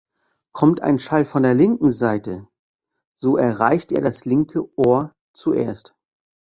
[0.51, 2.47] Kommt ein Schall von der linken Seite,
[3.19, 5.95] so erreicht er das linke Ohr zuerst.